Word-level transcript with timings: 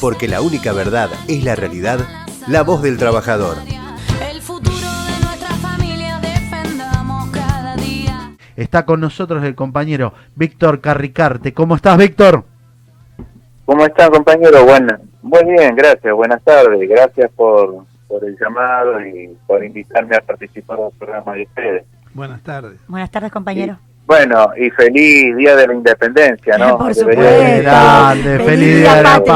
porque 0.00 0.28
la 0.28 0.40
única 0.40 0.72
verdad 0.72 1.10
es 1.28 1.44
la 1.44 1.54
realidad, 1.56 2.00
la 2.46 2.62
voz 2.62 2.82
del 2.82 2.98
trabajador. 2.98 3.56
El 4.30 4.40
futuro 4.40 4.76
de 4.76 5.24
nuestra 5.24 5.54
familia 5.56 6.18
defendamos 6.20 7.30
cada 7.30 7.76
día. 7.76 8.32
Está 8.56 8.84
con 8.84 9.00
nosotros 9.00 9.44
el 9.44 9.54
compañero 9.54 10.12
Víctor 10.36 10.80
Carricarte. 10.80 11.52
¿Cómo 11.52 11.76
estás, 11.76 11.98
Víctor? 11.98 12.44
¿Cómo 13.64 13.84
están, 13.84 14.10
compañero? 14.10 14.64
Buenas. 14.64 15.00
Muy 15.22 15.44
bien, 15.44 15.74
gracias. 15.74 16.14
Buenas 16.14 16.42
tardes. 16.42 16.88
Gracias 16.88 17.30
por, 17.36 17.84
por 18.06 18.24
el 18.24 18.36
llamado 18.40 19.00
y 19.00 19.36
por 19.46 19.64
invitarme 19.64 20.16
a 20.16 20.20
participar 20.20 20.78
del 20.78 20.90
programa 20.98 21.34
de 21.34 21.42
ustedes. 21.42 21.84
Buenas 22.14 22.42
tardes. 22.42 22.78
Buenas 22.88 23.10
tardes, 23.10 23.30
compañero. 23.30 23.78
Bueno, 24.08 24.48
y 24.56 24.70
feliz 24.70 25.36
Día 25.36 25.54
de 25.54 25.66
la 25.66 25.74
Independencia, 25.74 26.56
¿no? 26.56 26.78
Por 26.78 26.94
supuesto. 26.94 27.20
de- 27.22 27.60
Grande, 27.60 28.22
Feliz 28.38 28.46
feliz 28.46 28.76
día 28.78 28.94
de 28.94 29.02
la 29.02 29.22
patria. 29.22 29.34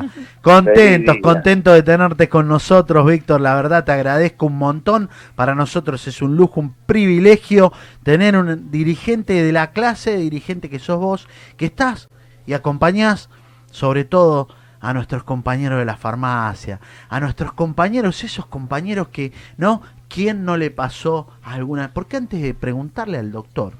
patria. 0.00 0.04
Contentos, 0.40 1.16
contentos 1.22 1.74
de 1.74 1.82
tenerte 1.82 2.26
con 2.30 2.48
nosotros, 2.48 3.04
Víctor. 3.06 3.42
La 3.42 3.54
verdad 3.54 3.84
te 3.84 3.92
agradezco 3.92 4.46
un 4.46 4.56
montón. 4.56 5.10
Para 5.34 5.54
nosotros 5.54 6.06
es 6.08 6.22
un 6.22 6.34
lujo, 6.34 6.60
un 6.60 6.72
privilegio 6.86 7.74
tener 8.02 8.38
un 8.38 8.70
dirigente 8.70 9.34
de 9.34 9.52
la 9.52 9.72
clase, 9.72 10.16
dirigente 10.16 10.70
que 10.70 10.78
sos 10.78 10.98
vos, 10.98 11.28
que 11.58 11.66
estás 11.66 12.08
y 12.46 12.54
acompañás 12.54 13.28
sobre 13.70 14.04
todo 14.04 14.48
a 14.80 14.94
nuestros 14.94 15.24
compañeros 15.24 15.78
de 15.78 15.84
la 15.84 15.98
farmacia, 15.98 16.80
a 17.10 17.20
nuestros 17.20 17.52
compañeros, 17.52 18.24
esos 18.24 18.46
compañeros 18.46 19.08
que, 19.08 19.30
¿no? 19.58 19.82
¿Quién 20.08 20.46
no 20.46 20.56
le 20.56 20.70
pasó 20.70 21.28
alguna? 21.42 21.90
Porque 21.92 22.16
antes 22.16 22.40
de 22.40 22.54
preguntarle 22.54 23.18
al 23.18 23.30
doctor, 23.30 23.74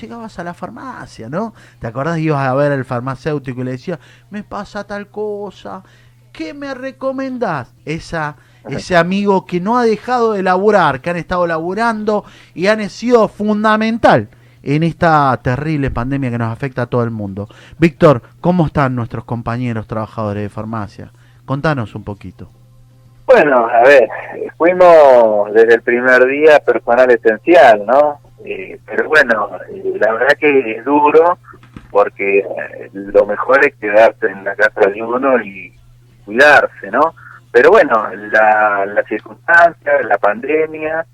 llegabas 0.00 0.38
a 0.38 0.44
la 0.44 0.54
farmacia, 0.54 1.28
¿no? 1.28 1.54
¿Te 1.78 1.86
acordás? 1.86 2.18
Ibas 2.18 2.46
a 2.46 2.54
ver 2.54 2.72
al 2.72 2.84
farmacéutico 2.84 3.60
y 3.60 3.64
le 3.64 3.70
decías, 3.72 3.98
me 4.30 4.42
pasa 4.42 4.84
tal 4.84 5.08
cosa, 5.08 5.82
¿qué 6.32 6.54
me 6.54 6.74
recomendás? 6.74 7.74
Esa, 7.84 8.36
ese 8.68 8.96
amigo 8.96 9.46
que 9.46 9.60
no 9.60 9.78
ha 9.78 9.84
dejado 9.84 10.32
de 10.32 10.42
laburar, 10.42 11.00
que 11.00 11.10
han 11.10 11.16
estado 11.16 11.46
laburando 11.46 12.24
y 12.54 12.66
han 12.66 12.88
sido 12.90 13.28
fundamental 13.28 14.28
en 14.62 14.82
esta 14.82 15.38
terrible 15.42 15.90
pandemia 15.90 16.30
que 16.30 16.38
nos 16.38 16.52
afecta 16.52 16.82
a 16.82 16.86
todo 16.86 17.04
el 17.04 17.10
mundo. 17.10 17.48
Víctor, 17.78 18.22
¿cómo 18.40 18.66
están 18.66 18.94
nuestros 18.94 19.24
compañeros 19.24 19.86
trabajadores 19.86 20.42
de 20.42 20.48
farmacia? 20.48 21.12
Contanos 21.44 21.94
un 21.94 22.04
poquito. 22.04 22.50
Bueno, 23.26 23.66
a 23.66 23.82
ver, 23.82 24.08
fuimos 24.56 25.52
desde 25.52 25.74
el 25.74 25.82
primer 25.82 26.26
día 26.26 26.58
personal 26.60 27.10
esencial, 27.10 27.84
¿no? 27.86 28.20
Eh, 28.44 28.78
pero 28.86 29.08
bueno, 29.08 29.50
eh, 29.70 29.92
la 30.00 30.12
verdad 30.12 30.36
que 30.38 30.72
es 30.72 30.84
duro 30.84 31.38
porque 31.90 32.38
eh, 32.40 32.90
lo 32.92 33.26
mejor 33.26 33.64
es 33.64 33.74
quedarse 33.76 34.26
en 34.26 34.44
la 34.44 34.54
casa 34.54 34.88
de 34.90 35.02
uno 35.02 35.40
y 35.42 35.72
cuidarse, 36.24 36.90
¿no? 36.90 37.14
Pero 37.50 37.70
bueno, 37.70 38.08
la, 38.30 38.84
la 38.86 39.02
circunstancia, 39.04 40.02
la 40.02 40.18
pandemia, 40.18 41.06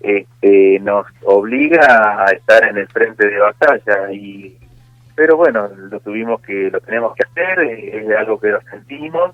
este, 0.00 0.78
nos 0.80 1.06
obliga 1.24 2.24
a 2.24 2.30
estar 2.32 2.64
en 2.64 2.78
el 2.78 2.88
frente 2.88 3.28
de 3.28 3.38
batalla 3.38 4.12
y 4.12 4.58
pero 5.14 5.36
bueno 5.36 5.68
lo 5.68 6.00
tuvimos 6.00 6.40
que 6.40 6.70
lo 6.70 6.80
tenemos 6.80 7.14
que 7.14 7.22
hacer 7.24 7.60
es 7.60 8.16
algo 8.16 8.40
que 8.40 8.48
lo 8.48 8.60
sentimos 8.62 9.32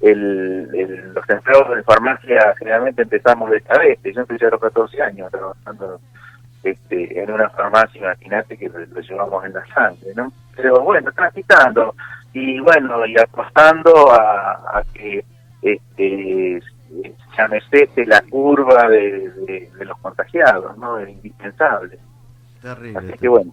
el, 0.00 0.70
el- 0.74 1.12
los 1.12 1.28
empleados 1.28 1.76
de 1.76 1.82
farmacia 1.82 2.54
generalmente 2.58 3.02
empezamos 3.02 3.50
de 3.50 3.60
cabeza 3.60 4.00
yo 4.04 4.20
empecé 4.20 4.46
a 4.46 4.50
los 4.50 4.60
14 4.60 5.02
años 5.02 5.30
trabajando 5.30 6.00
este, 6.62 7.22
en 7.22 7.30
una 7.30 7.48
farmacia 7.50 8.00
imagínate 8.00 8.56
que 8.56 8.68
lo, 8.68 8.78
lo 8.80 9.00
llevamos 9.00 9.44
en 9.44 9.52
la 9.54 9.66
sangre 9.74 10.12
no 10.16 10.32
pero 10.56 10.80
bueno 10.82 11.10
transitando 11.12 11.94
y 12.32 12.58
bueno 12.60 13.06
y 13.06 13.18
apostando 13.18 14.12
a, 14.12 14.78
a 14.78 14.84
que 14.92 15.24
este 15.62 16.60
cese 17.70 18.06
la 18.06 18.20
curva 18.22 18.88
de, 18.88 19.30
de- 19.46 19.70
de 19.78 19.84
los 19.84 19.98
contagiados, 19.98 20.76
¿no? 20.78 20.98
Es 20.98 21.08
indispensable. 21.10 21.98
Terrible. 22.60 22.98
Así 22.98 23.18
que 23.18 23.28
bueno, 23.28 23.52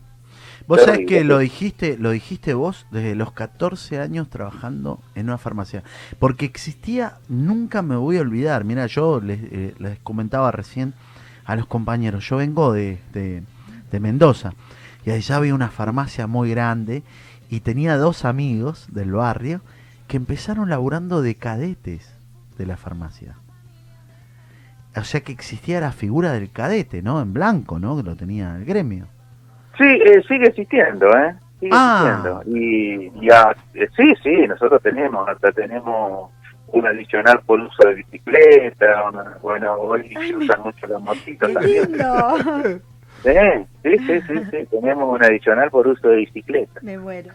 Vos 0.67 0.81
sabés 0.81 1.05
que 1.05 1.23
lo 1.23 1.37
dijiste, 1.37 1.95
lo 1.99 2.09
dijiste 2.09 2.55
vos 2.55 2.87
desde 2.89 3.13
los 3.13 3.31
14 3.33 3.99
años 3.99 4.29
trabajando 4.29 4.99
en 5.13 5.27
una 5.27 5.37
farmacia. 5.37 5.83
Porque 6.17 6.45
existía, 6.45 7.17
nunca 7.29 7.83
me 7.83 7.95
voy 7.97 8.17
a 8.17 8.21
olvidar. 8.21 8.63
Mira, 8.63 8.87
yo 8.87 9.19
les, 9.21 9.39
eh, 9.51 9.75
les 9.77 9.99
comentaba 9.99 10.51
recién 10.51 10.93
a 11.45 11.55
los 11.55 11.67
compañeros, 11.67 12.27
yo 12.27 12.37
vengo 12.37 12.73
de, 12.73 12.99
de, 13.13 13.43
de 13.91 13.99
Mendoza 13.99 14.53
y 15.05 15.11
allá 15.11 15.35
había 15.37 15.53
una 15.55 15.69
farmacia 15.69 16.27
muy 16.27 16.49
grande 16.51 17.03
y 17.49 17.59
tenía 17.59 17.97
dos 17.97 18.25
amigos 18.25 18.87
del 18.91 19.11
barrio 19.11 19.61
que 20.07 20.17
empezaron 20.17 20.69
laburando 20.69 21.21
de 21.21 21.35
cadetes 21.35 22.15
de 22.57 22.65
la 22.65 22.77
farmacia. 22.77 23.35
O 24.95 25.03
sea 25.03 25.21
que 25.21 25.31
existía 25.33 25.79
la 25.81 25.91
figura 25.91 26.31
del 26.31 26.51
cadete, 26.51 27.01
¿no? 27.01 27.21
En 27.21 27.33
blanco, 27.33 27.79
¿no? 27.79 27.97
Que 27.97 28.03
lo 28.03 28.15
tenía 28.15 28.55
el 28.55 28.65
gremio. 28.65 29.07
sí, 29.77 29.83
eh, 29.83 30.23
sigue 30.27 30.47
existiendo, 30.47 31.05
¿eh? 31.17 31.35
Sigue 31.59 31.71
Ah. 31.73 32.21
existiendo. 32.23 32.57
Y 32.57 33.11
eh, 33.73 33.89
sí, 33.97 34.13
sí, 34.23 34.47
nosotros 34.47 34.81
tenemos, 34.81 35.27
hasta 35.27 35.51
tenemos 35.51 36.31
un 36.75 36.85
adicional 36.87 37.39
por 37.45 37.59
uso 37.59 37.87
de 37.87 37.95
bicicleta, 37.95 39.09
una- 39.09 39.37
bueno, 39.41 39.73
hoy 39.75 40.13
Ay, 40.15 40.27
se 40.29 40.35
usan 40.35 40.61
mucho 40.61 40.87
las 40.87 41.01
motitos 41.01 41.47
¡Qué 41.49 41.53
también. 41.53 41.91
lindo! 41.91 42.81
Sí, 43.23 43.31
sí, 43.81 43.97
sí, 44.05 44.21
sí, 44.27 44.35
sí, 44.51 44.57
tenemos 44.69 45.11
un 45.11 45.23
adicional 45.23 45.71
por 45.71 45.87
uso 45.87 46.09
de 46.09 46.17
bicicleta. 46.17 46.79
Me 46.83 46.95
muero. 46.99 47.31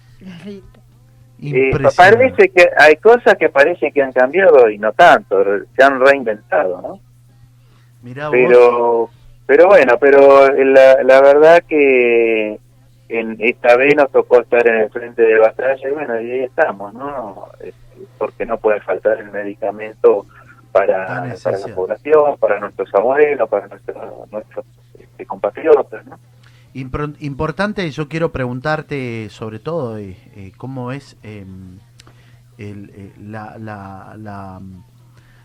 Eh, 1.43 1.71
parece 1.97 2.49
que 2.51 2.69
hay 2.79 2.95
cosas 2.97 3.35
que 3.37 3.49
parece 3.49 3.91
que 3.91 4.01
han 4.01 4.13
cambiado 4.13 4.71
y 4.71 4.79
no 4.79 4.93
tanto, 4.93 5.43
se 5.75 5.83
han 5.83 5.99
reinventado, 5.99 6.81
¿no? 6.81 7.01
Mirá 8.03 8.29
vos. 8.29 8.37
pero 8.39 9.11
pero 9.47 9.67
bueno 9.67 9.99
pero 9.99 10.49
la, 10.55 11.03
la 11.03 11.21
verdad 11.23 11.65
que 11.67 12.61
en 13.09 13.37
esta 13.41 13.77
vez 13.77 13.97
nos 13.97 14.13
tocó 14.13 14.43
estar 14.43 14.65
en 14.69 14.83
el 14.83 14.91
frente 14.91 15.23
de 15.23 15.39
batalla 15.41 15.89
y 15.89 15.93
bueno 15.93 16.21
y 16.21 16.31
ahí 16.31 16.41
estamos 16.45 16.95
no 16.95 17.47
porque 18.19 18.47
no 18.47 18.59
puede 18.59 18.81
faltar 18.81 19.19
el 19.21 19.31
medicamento 19.31 20.27
para, 20.73 21.07
para 21.43 21.59
la 21.59 21.75
población 21.75 22.37
para 22.39 22.61
nuestros 22.61 22.95
abuelos 22.95 23.49
para 23.49 23.67
nuestros 23.69 23.97
nuestros 24.31 24.65
este, 24.99 25.27
compatriotas 25.27 26.05
¿no? 26.07 26.19
Importante, 26.73 27.91
yo 27.91 28.09
quiero 28.09 28.31
preguntarte 28.31 29.29
sobre 29.31 29.59
todo 29.59 29.99
eh, 29.99 30.17
eh, 30.37 30.53
cómo 30.57 30.93
es 30.93 31.17
eh, 31.25 31.45
el, 32.59 33.13
la, 33.21 33.59
la, 33.59 34.15
la, 34.17 34.61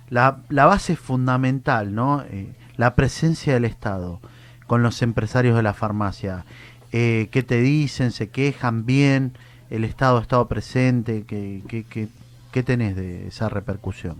la- 0.09 0.37
la 0.49 0.65
base 0.65 0.95
fundamental, 0.95 1.95
¿no? 1.95 2.23
Eh, 2.29 2.53
la 2.77 2.93
presencia 2.93 3.53
del 3.55 3.65
Estado 3.65 4.19
con 4.67 4.83
los 4.83 5.01
empresarios 5.01 5.55
de 5.55 5.63
la 5.63 5.73
farmacia. 5.73 6.45
Eh, 6.91 7.27
¿Qué 7.31 7.41
te 7.41 7.59
dicen? 7.59 8.11
¿Se 8.11 8.29
quejan 8.29 8.85
bien? 8.85 9.31
¿El 9.71 9.83
Estado 9.83 10.19
ha 10.19 10.21
estado 10.21 10.47
presente? 10.47 11.23
¿Qué, 11.25 11.63
qué, 11.67 11.83
qué, 11.89 12.07
qué 12.55 12.63
tenés 12.63 12.95
de 12.95 13.27
esa 13.27 13.49
repercusión? 13.49 14.15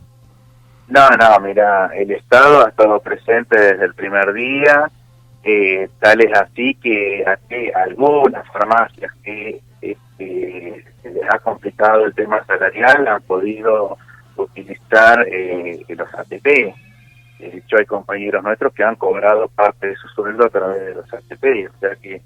No, 0.89 1.07
no, 1.11 1.39
mira, 1.39 1.89
el 1.95 2.11
Estado 2.11 2.65
ha 2.65 2.69
estado 2.69 2.99
presente 2.99 3.57
desde 3.57 3.85
el 3.85 3.93
primer 3.93 4.33
día, 4.33 4.91
eh, 5.41 5.87
tal 6.01 6.19
es 6.19 6.37
así 6.37 6.75
que 6.75 7.23
aquí 7.25 7.71
algunas 7.73 8.45
farmacias 8.51 9.09
que 9.23 9.61
este, 9.79 10.85
se 11.01 11.11
les 11.11 11.23
ha 11.33 11.39
complicado 11.39 12.03
el 12.03 12.13
tema 12.13 12.43
salarial 12.43 13.07
han 13.07 13.21
podido 13.21 13.97
utilizar 14.35 15.25
eh, 15.29 15.85
los 15.87 16.13
ATP. 16.13 16.43
De 17.39 17.57
hecho, 17.57 17.77
hay 17.77 17.85
compañeros 17.85 18.43
nuestros 18.43 18.73
que 18.73 18.83
han 18.83 18.97
cobrado 18.97 19.47
parte 19.47 19.87
de 19.87 19.95
su 19.95 20.09
sueldo 20.09 20.47
a 20.47 20.49
través 20.49 20.81
de 20.81 20.93
los 20.93 21.13
ATP, 21.13 21.69
o 21.73 21.79
sea 21.79 21.95
que 21.95 22.21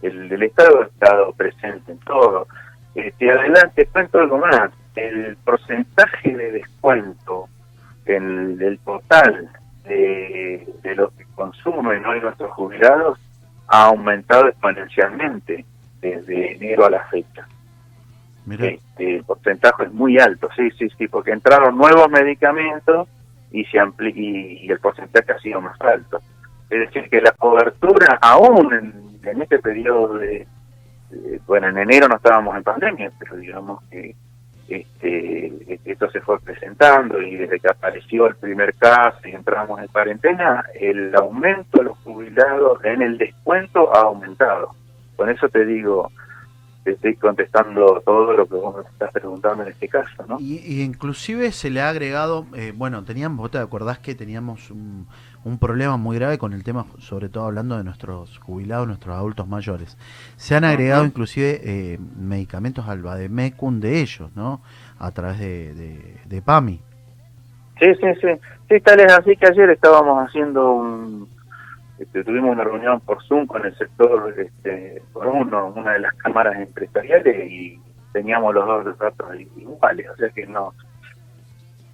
el, 0.00 0.32
el 0.32 0.42
Estado 0.42 0.84
ha 0.84 0.86
estado 0.86 1.32
presente 1.34 1.92
en 1.92 1.98
todo. 1.98 2.46
Este, 2.94 3.30
adelante, 3.30 3.86
cuento 3.92 4.20
algo 4.20 4.38
más. 4.38 4.70
El 4.94 5.36
porcentaje 5.44 6.36
de 6.36 6.52
descuento 6.52 7.48
en 8.06 8.60
el 8.60 8.78
total 8.80 9.48
de, 9.84 10.66
de 10.82 10.94
lo 10.94 11.10
que 11.10 11.24
consumen 11.34 12.04
hoy 12.06 12.20
nuestros 12.20 12.50
jubilados 12.52 13.18
ha 13.68 13.86
aumentado 13.86 14.48
exponencialmente 14.48 15.64
desde 16.00 16.54
enero 16.54 16.86
a 16.86 16.90
la 16.90 17.04
fecha. 17.06 17.46
Mirá, 18.46 18.66
Este, 18.66 19.16
el 19.16 19.24
porcentaje 19.24 19.84
es 19.84 19.92
muy 19.92 20.18
alto, 20.18 20.48
sí, 20.56 20.70
sí, 20.72 20.88
sí, 20.98 21.06
porque 21.08 21.30
entraron 21.30 21.76
nuevos 21.76 22.08
medicamentos 22.10 23.08
y 23.52 23.64
se 23.66 23.78
ampli 23.78 24.12
y, 24.14 24.66
y 24.66 24.70
el 24.70 24.80
porcentaje 24.80 25.32
ha 25.32 25.38
sido 25.38 25.60
más 25.60 25.80
alto. 25.80 26.20
Es 26.68 26.80
decir, 26.80 27.08
que 27.10 27.20
la 27.20 27.32
cobertura, 27.32 28.18
aún 28.20 28.72
en, 28.74 29.28
en 29.28 29.42
este 29.42 29.58
periodo 29.58 30.14
de, 30.18 30.46
de- 31.10 31.40
bueno, 31.46 31.68
en 31.68 31.78
enero 31.78 32.08
no 32.08 32.16
estábamos 32.16 32.56
en 32.56 32.62
pandemia, 32.62 33.12
pero 33.18 33.36
digamos 33.36 33.82
que 33.90 34.14
este, 34.70 35.78
esto 35.84 36.10
se 36.10 36.20
fue 36.20 36.40
presentando 36.40 37.20
y 37.20 37.36
desde 37.36 37.58
que 37.58 37.68
apareció 37.68 38.26
el 38.26 38.36
primer 38.36 38.74
caso 38.74 39.18
y 39.24 39.32
entramos 39.32 39.80
en 39.80 39.88
cuarentena, 39.88 40.64
el 40.78 41.14
aumento 41.14 41.78
de 41.78 41.84
los 41.84 41.98
jubilados 41.98 42.84
en 42.84 43.02
el 43.02 43.18
descuento 43.18 43.94
ha 43.94 44.02
aumentado. 44.02 44.74
Con 45.16 45.28
eso 45.28 45.48
te 45.48 45.66
digo, 45.66 46.10
te 46.84 46.92
estoy 46.92 47.16
contestando 47.16 48.02
todo 48.04 48.32
lo 48.32 48.46
que 48.46 48.54
vos 48.54 48.76
me 48.76 48.90
estás 48.90 49.12
preguntando 49.12 49.64
en 49.64 49.70
este 49.70 49.88
caso, 49.88 50.24
¿no? 50.26 50.38
Y, 50.40 50.82
inclusive 50.82 51.52
se 51.52 51.70
le 51.70 51.80
ha 51.80 51.90
agregado, 51.90 52.46
eh, 52.54 52.72
bueno, 52.74 53.04
teníamos, 53.04 53.38
vos 53.38 53.50
te 53.50 53.58
acordás 53.58 53.98
que 53.98 54.14
teníamos 54.14 54.70
un, 54.70 55.06
un 55.44 55.58
problema 55.58 55.96
muy 55.96 56.16
grave 56.18 56.38
con 56.38 56.52
el 56.52 56.62
tema, 56.64 56.86
sobre 56.98 57.28
todo 57.28 57.44
hablando 57.44 57.78
de 57.78 57.84
nuestros 57.84 58.38
jubilados, 58.38 58.86
nuestros 58.86 59.16
adultos 59.16 59.48
mayores. 59.48 59.96
Se 60.36 60.54
han 60.54 60.64
agregado 60.64 61.04
inclusive 61.04 61.60
eh, 61.64 61.98
medicamentos 62.18 62.88
al 62.88 63.02
Bademecum 63.02 63.80
de 63.80 64.00
ellos, 64.00 64.30
¿no? 64.36 64.60
A 64.98 65.10
través 65.12 65.38
de, 65.38 65.74
de, 65.74 66.16
de 66.26 66.42
PAMI. 66.42 66.80
Sí, 67.78 67.86
sí, 67.94 68.06
sí. 68.20 68.28
Sí, 68.68 68.80
tal 68.80 69.00
es 69.00 69.12
así 69.12 69.36
que 69.36 69.46
ayer 69.46 69.70
estábamos 69.70 70.28
haciendo 70.28 70.72
un... 70.72 71.28
este, 71.98 72.22
tuvimos 72.22 72.52
una 72.52 72.64
reunión 72.64 73.00
por 73.00 73.22
Zoom 73.24 73.46
con 73.46 73.64
el 73.64 73.76
sector, 73.76 74.34
este, 74.38 75.02
por 75.12 75.26
uno, 75.26 75.72
una 75.74 75.92
de 75.92 76.00
las 76.00 76.14
cámaras 76.14 76.56
empresariales 76.60 77.50
y 77.50 77.80
teníamos 78.12 78.54
los 78.54 78.66
dos 78.66 78.98
datos 78.98 79.28
iguales, 79.56 80.06
o 80.10 80.16
sea 80.16 80.28
que 80.30 80.46
no 80.46 80.74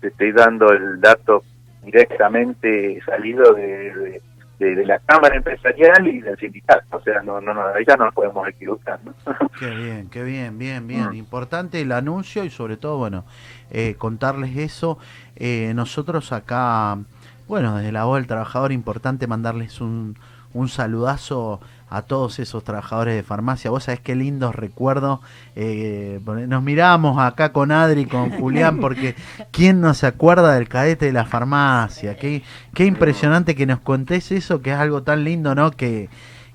te 0.01 0.09
estoy 0.09 0.33
dando 0.33 0.71
el 0.73 1.01
dato 1.01 1.43
directamente 1.87 3.01
salido 3.07 3.55
de, 3.55 3.67
de, 3.67 4.23
de- 4.59 4.75
de 4.75 4.87
la 4.87 4.99
cámara 5.01 5.37
empresarial 5.37 6.07
y 6.09 6.21
del 6.21 6.37
sindicato, 6.39 6.97
o 6.97 7.01
sea, 7.03 7.23
no, 7.23 7.41
no, 7.43 7.53
no, 7.53 7.67
ahí 7.75 7.85
ya 7.87 7.97
no 7.97 8.07
nos 8.07 8.15
podemos 8.15 8.49
equivocar, 8.49 8.99
¿no? 9.05 9.13
Qué 9.59 9.69
bien, 9.69 10.09
qué 10.11 10.23
bien, 10.23 10.59
bien, 10.59 10.87
bien. 10.87 11.11
Mm. 11.11 11.15
Importante 11.15 11.81
el 11.81 11.93
anuncio 11.93 12.43
y 12.43 12.49
sobre 12.51 12.77
todo, 12.79 12.97
bueno, 12.99 13.25
eh, 13.71 13.95
contarles 13.99 14.57
eso. 14.57 14.99
Eh, 15.37 15.73
nosotros 15.75 16.33
acá, 16.33 16.99
bueno, 17.47 17.77
desde 17.77 17.93
la 17.93 18.05
voz 18.05 18.17
del 18.19 18.27
trabajador, 18.27 18.73
importante 18.73 19.27
mandarles 19.27 19.81
un, 19.83 20.17
un 20.55 20.69
saludazo 20.69 21.61
a 21.89 22.03
todos 22.03 22.39
esos 22.39 22.65
trabajadores 22.65 23.15
de 23.15 23.23
farmacia. 23.23 23.71
Vos 23.71 23.85
sabés 23.85 24.01
qué 24.01 24.15
lindos 24.15 24.55
recuerdos. 24.55 25.21
eh, 25.55 26.21
nos 26.49 26.63
miramos 26.63 27.19
acá 27.19 27.53
con 27.53 27.71
Adri, 27.73 28.07
con 28.07 28.31
Julián, 28.41 28.81
porque 28.81 29.15
¿quién 29.53 29.81
no 29.81 29.95
se 29.95 30.07
acuerda 30.07 30.55
del 30.55 30.69
cadete 30.69 31.07
de 31.07 31.13
la 31.13 31.25
farmacia? 31.25 32.17
Qué, 32.17 32.43
qué 32.75 32.85
impresionante 32.87 33.55
que 33.55 33.67
nos 33.67 33.81
contés 33.81 34.33
eso, 34.33 34.63
que 34.63 34.73
es 34.73 34.77
algo 34.77 35.03
tan 35.03 35.25
lindo, 35.25 35.55
¿no? 35.55 35.71
Que, 35.71 36.09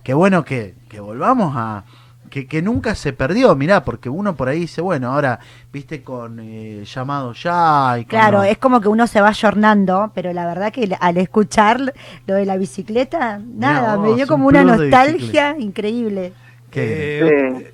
que 0.04 0.14
bueno, 0.14 0.44
que, 0.44 0.76
que 0.90 1.00
volvamos 1.00 1.54
a... 1.56 1.84
Que, 2.32 2.48
que 2.48 2.62
nunca 2.62 2.96
se 2.96 3.12
perdió, 3.12 3.54
mirá, 3.58 3.84
porque 3.84 4.08
uno 4.10 4.36
por 4.38 4.48
ahí 4.48 4.62
dice, 4.62 4.80
bueno, 4.80 5.12
ahora, 5.12 5.40
viste, 5.74 6.02
con 6.02 6.40
eh, 6.40 6.86
llamado 6.86 7.34
ya 7.34 7.98
y 8.00 8.04
con 8.06 8.10
Claro, 8.10 8.44
es 8.44 8.58
como 8.58 8.80
que 8.80 8.88
uno 8.88 9.06
se 9.06 9.20
va 9.20 9.28
ayornando, 9.28 10.12
pero 10.16 10.32
la 10.32 10.46
verdad 10.48 10.72
que 10.72 10.96
al 11.00 11.18
escuchar 11.18 11.94
lo 12.26 12.34
de 12.36 12.46
la 12.46 12.56
bicicleta, 12.56 13.42
nada, 13.46 13.98
vos, 13.98 14.08
me 14.10 14.16
dio 14.16 14.24
un 14.24 14.30
como 14.30 14.48
una 14.48 14.64
nostalgia 14.64 15.56
increíble. 15.60 16.32
que- 16.72 17.20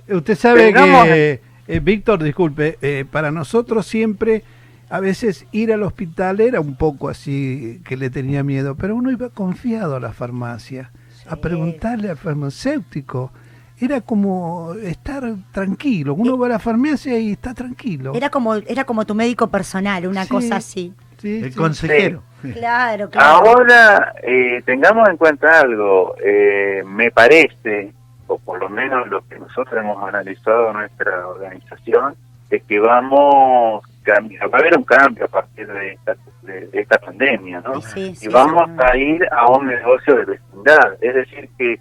Eh, 0.08 0.16
usted, 0.16 0.36
sabe 0.36 0.74
que, 0.74 1.42
eh, 1.68 1.80
Víctor, 1.80 2.24
disculpe, 2.24 2.80
eh, 2.82 3.06
para 3.12 3.30
nosotros 3.30 3.86
siempre, 3.86 4.44
a 4.90 5.00
veces 5.00 5.46
ir 5.52 5.72
al 5.72 5.84
hospital 5.84 6.40
era 6.42 6.60
un 6.62 6.76
poco 6.78 7.10
así 7.10 7.80
que 7.86 7.96
le 7.96 8.10
tenía 8.10 8.42
miedo, 8.42 8.74
pero 8.74 8.96
uno 8.96 9.12
iba 9.12 9.30
confiado 9.30 9.98
a 9.98 10.00
la 10.00 10.14
farmacia, 10.14 10.90
a 11.30 11.36
preguntarle 11.36 12.10
al 12.10 12.18
farmacéutico. 12.18 13.32
Era 13.80 14.02
como 14.02 14.74
estar 14.82 15.24
tranquilo. 15.52 16.14
Uno 16.16 16.38
va 16.38 16.48
a 16.48 16.50
la 16.50 16.60
farmacia 16.60 17.18
y 17.20 17.34
está 17.34 17.54
tranquilo. 17.54 18.14
Era 18.16 18.30
como, 18.30 18.56
era 18.56 18.86
como 18.86 19.06
tu 19.06 19.14
médico 19.14 19.48
personal, 19.50 20.08
una 20.08 20.24
Sí. 20.24 20.30
cosa 20.30 20.56
así. 20.58 20.94
Sí, 21.18 21.40
el 21.44 21.52
sí. 21.52 21.58
consejero. 21.58 22.24
Claro, 22.54 23.10
claro. 23.10 23.28
Ahora, 23.50 24.14
eh, 24.24 24.62
tengamos 24.66 25.10
en 25.10 25.18
cuenta 25.18 25.60
algo, 25.62 26.16
eh, 26.24 26.84
me 26.86 27.10
parece, 27.12 27.92
o 28.28 28.38
por 28.38 28.60
lo 28.60 28.70
menos 28.70 29.08
lo 29.08 29.22
que 29.28 29.40
nosotros 29.40 29.80
hemos 29.84 30.04
analizado 30.08 30.68
en 30.70 30.74
nuestra 30.78 31.28
organización, 31.28 32.16
es 32.50 32.64
que 32.64 32.80
vamos, 32.80 33.84
va 34.08 34.58
a 34.58 34.60
haber 34.60 34.78
un 34.78 34.84
cambio 34.84 35.26
a 35.26 35.28
partir 35.28 35.68
de 35.68 35.94
esta, 35.94 36.16
de, 36.44 36.68
de 36.68 36.82
esta 36.82 36.98
pandemia, 37.00 37.62
¿no? 37.62 37.80
Y 37.80 37.82
sí, 37.82 38.16
sí, 38.16 38.28
y 38.28 38.30
vamos 38.32 38.70
a 38.80 38.96
ir 38.96 39.28
a 39.32 39.48
un 39.52 39.66
negocio 39.68 40.16
de 40.18 40.26
vecindad, 40.26 40.94
es 41.02 41.16
decir, 41.16 41.50
que 41.58 41.80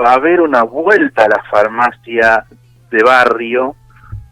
va 0.00 0.12
a 0.12 0.14
haber 0.14 0.40
una 0.40 0.62
vuelta 0.62 1.24
a 1.24 1.28
la 1.28 1.42
farmacia 1.50 2.46
de 2.90 3.02
barrio 3.02 3.76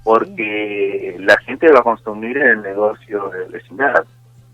porque 0.05 1.17
la 1.19 1.37
gente 1.39 1.71
va 1.71 1.81
a 1.81 1.83
consumir 1.83 2.37
en 2.39 2.49
el 2.49 2.63
negocio 2.63 3.29
de 3.31 3.47
vecindad. 3.49 4.05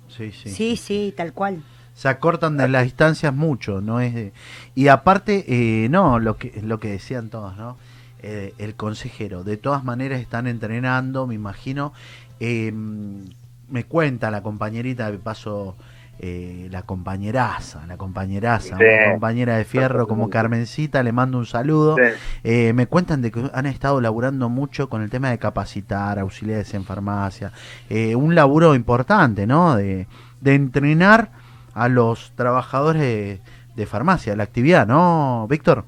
Sí, 0.09 0.33
sí. 0.33 0.49
Sí, 0.49 0.77
sí, 0.77 1.15
tal 1.17 1.33
cual. 1.33 1.63
se 1.95 2.09
acortan 2.09 2.57
de 2.57 2.69
las 2.69 2.85
distancias 2.85 3.33
mucho, 3.35 3.81
no 3.81 4.01
es 4.01 4.15
de... 4.15 4.33
y 4.75 4.89
aparte 4.89 5.45
eh, 5.47 5.89
no 5.89 6.19
lo 6.19 6.37
que 6.37 6.61
lo 6.63 6.81
que 6.81 6.89
decían 6.89 7.31
todos, 7.31 7.57
¿no? 7.57 7.77
Eh, 8.21 8.55
el 8.59 8.75
consejero, 8.75 9.45
de 9.45 9.57
todas 9.57 9.85
maneras 9.85 10.21
están 10.21 10.47
entrenando, 10.47 11.27
me 11.27 11.35
imagino. 11.35 11.93
Eh, 12.41 12.73
me 12.73 13.85
cuenta 13.85 14.31
la 14.31 14.43
compañerita 14.43 15.11
de 15.11 15.19
paso, 15.19 15.77
eh, 16.19 16.69
la 16.71 16.83
compañeraza, 16.83 17.87
la 17.87 17.97
compañeraza, 17.97 18.77
Sí. 18.79 18.85
una 18.85 19.13
compañera 19.13 19.57
de 19.57 19.65
fierro 19.65 20.07
como 20.07 20.31
Carmencita, 20.31 21.03
le 21.03 21.13
mando 21.13 21.39
un 21.39 21.47
saludo. 21.47 21.97
Sí. 21.97 22.03
Eh, 22.45 22.73
me 22.73 22.87
cuentan 22.87 23.21
de 23.23 23.31
que 23.31 23.43
han 23.53 23.67
estado 23.67 24.01
laburando 24.01 24.49
mucho 24.49 24.89
con 24.89 25.03
el 25.03 25.11
tema 25.11 25.31
de 25.31 25.39
capacitar 25.39 26.19
auxiliares 26.19 26.73
en 26.75 26.85
farmacia. 26.85 27.53
Eh, 27.91 28.15
un 28.17 28.35
laburo 28.35 28.75
importante, 28.75 29.47
¿no? 29.47 29.77
De, 29.77 30.07
de 30.41 30.55
entrenar 30.55 31.31
a 31.75 31.89
los 31.89 32.33
trabajadores 32.37 33.03
de, 33.03 33.41
de 33.75 33.87
farmacia, 33.87 34.37
la 34.37 34.45
actividad, 34.45 34.87
¿no, 34.87 35.47
Víctor? 35.49 35.85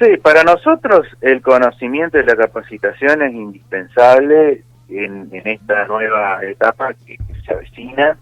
Sí, 0.00 0.16
para 0.16 0.42
nosotros 0.42 1.06
el 1.20 1.40
conocimiento 1.42 2.18
y 2.18 2.24
la 2.24 2.34
capacitación 2.34 3.22
es 3.22 3.32
indispensable 3.32 4.64
en, 4.88 5.28
en 5.32 5.46
esta 5.48 5.86
nueva 5.86 6.42
etapa 6.44 6.94
que, 7.06 7.16
que 7.16 7.40
se 7.46 7.52
avecina. 7.52 8.16